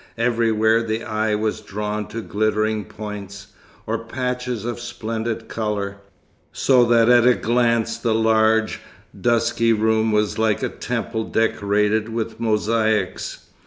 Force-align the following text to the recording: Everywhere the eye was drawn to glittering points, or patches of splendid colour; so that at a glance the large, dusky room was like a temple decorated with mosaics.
Everywhere 0.17 0.81
the 0.81 1.03
eye 1.03 1.35
was 1.35 1.61
drawn 1.61 2.07
to 2.07 2.21
glittering 2.23 2.85
points, 2.85 3.49
or 3.85 3.99
patches 3.99 4.65
of 4.65 4.79
splendid 4.79 5.47
colour; 5.47 5.97
so 6.51 6.83
that 6.85 7.07
at 7.07 7.27
a 7.27 7.35
glance 7.35 7.99
the 7.99 8.15
large, 8.15 8.79
dusky 9.29 9.73
room 9.73 10.11
was 10.11 10.39
like 10.39 10.63
a 10.63 10.69
temple 10.69 11.25
decorated 11.25 12.09
with 12.09 12.39
mosaics. 12.39 13.45